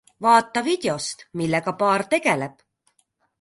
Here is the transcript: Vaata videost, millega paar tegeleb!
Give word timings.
Vaata 0.25 0.61
videost, 0.67 1.21
millega 1.41 1.75
paar 1.83 2.05
tegeleb! 2.15 2.57